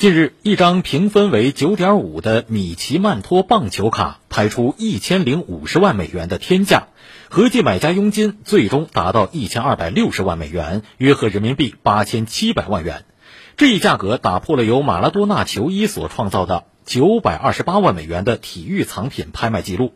[0.00, 6.88] 近日，一张评分为九点五的米奇曼托棒球卡拍出一千零五十万美元的天价，
[7.28, 13.04] 合计买家佣金最终达到一千二百六十万美元，约合人民币八千七百万元。
[13.58, 19.92] 这一价格打破了由马拉多纳球衣所创造的九百二十八万美元的体育藏品拍卖记录。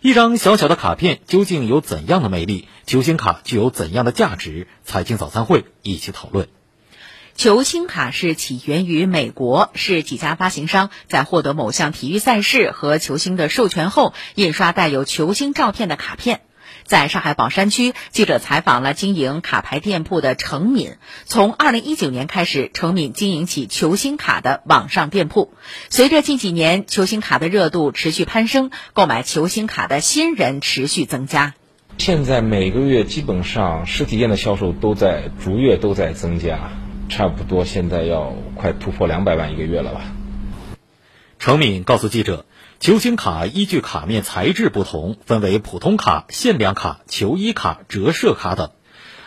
[0.00, 2.68] 一张小小的卡片究竟有怎样的魅力？
[2.86, 4.66] 球星卡具有怎样的价值？
[4.82, 6.48] 财经早餐会一起讨论。
[7.36, 16.40] 球星卡是起源于美国，是几家发行商在获得某项体育赛事和球星的授权后，印刷带有球星照片的卡片。
[16.84, 20.94] 在上海宝山区，记者采访了经营卡牌店铺的程敏。
[21.26, 25.52] 从二零一九年开始，程敏经营起球星卡的网上店铺。
[25.90, 31.54] 随着近几年球星卡的热度持续攀升，购买球星卡的新人持续增加。
[31.98, 36.70] 现在每个月基本上实体店的销售都在逐月都在增加。
[37.08, 40.02] 差不多现在要快突破两百万一个月了吧？
[41.38, 42.46] 程敏告诉记者，
[42.80, 48.70] 球星卡依据卡面材质不同，分为普通卡、限量卡、球衣卡、折射卡等。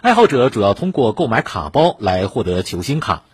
[0.00, 3.24] 爱好者主要通过购买卡包来获得球星卡。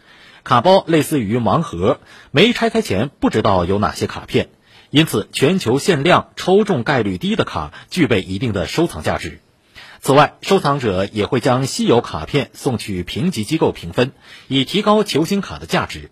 [0.42, 4.48] 卡包类似于盲盒，没拆开前不知道有哪些卡片，
[4.90, 9.40] 因此全球限量、抽中概率低的卡具备一定的收藏价值。
[10.05, 14.11] 此外，收藏者也会将稀有卡片送去评级机构评分，
[14.48, 16.11] 以提高球星卡的价值。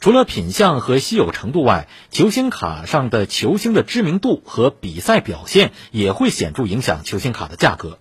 [0.00, 8.00] 除了品相和稀有程度外，球星卡上的球星的知名度和比赛表现也会显著影响球星卡的价格。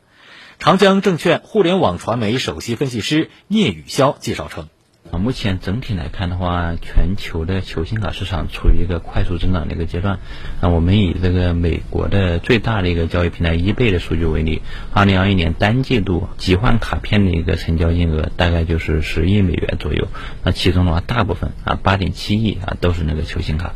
[0.58, 4.70] 长江证券互联网传媒首席分析师聂宇潇介绍称。
[5.12, 10.20] 啊，目前整体来看的话，全球的球星卡市场处于一个快速增长的一个阶段。
[10.62, 14.62] 那我们以这个美国的最大的一个交易平台 eBay 的数据为例，
[14.94, 20.08] 二零二一年单季度集换卡片的一个成交金额大概就是十亿美元左右。
[20.44, 23.74] 那其中的话，大部分啊，八点七亿啊，都是那个球星卡。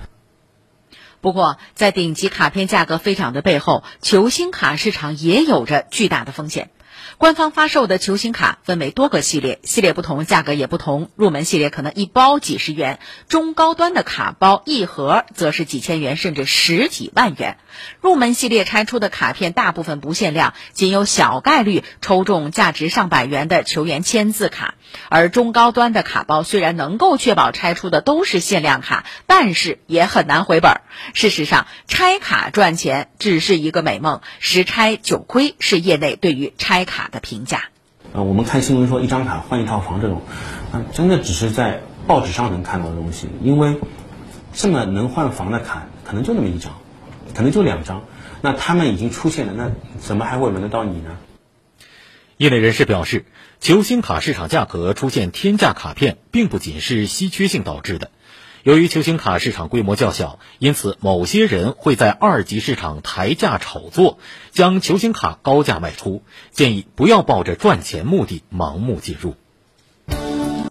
[1.21, 6.71] 不过，在顶级卡片价格飞涨的背后，球星卡市场也有着巨大的风险。
[7.17, 11.09] 官方发售的球星卡分为多个系列，系列不同，价格也不同。
[11.15, 17.57] 入门系列可能一包几十元，中高端的卡包一盒则是几千元，甚至十几万元。
[18.01, 24.75] 入门系列拆出的卡片大部分不限量，仅有小概率抽中价值上百元的球员签字卡。
[25.07, 30.81] 而中高端的卡包虽然能够确保拆出的都是限量卡，但是也很难回本。
[31.13, 37.09] 事实上，拆卡赚钱只是一个美梦，十拆九亏是业内对于拆卡。
[37.11, 37.63] 的评价，
[38.13, 40.21] 呃，我们看新闻说一张卡换一套房这种，
[40.71, 43.27] 啊，真的只是在报纸上能看到的东西。
[43.41, 43.75] 因为
[44.53, 46.77] 这么能换房的卡，可能就那么一张，
[47.33, 48.03] 可能就两张。
[48.41, 51.17] 那他们已经出现了，那怎么还会轮得到你呢？
[52.37, 53.25] 业内人士表示，
[53.59, 58.09] 球星卡市场价格出现天价卡片，并不仅是稀缺性导致的。
[58.63, 64.19] 由于球星卡市场规模较小，因此某些人会在二级市场抬价炒作，
[64.51, 66.21] 将球星卡高价卖出。
[66.51, 69.35] 建议不要抱着赚钱目的盲目进入。